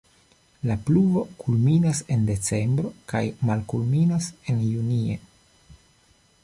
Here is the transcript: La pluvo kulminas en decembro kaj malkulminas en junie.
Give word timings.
La 0.69 0.77
pluvo 0.85 1.21
kulminas 1.43 2.01
en 2.15 2.25
decembro 2.31 2.93
kaj 3.13 3.23
malkulminas 3.51 4.33
en 4.53 4.65
junie. 4.71 5.21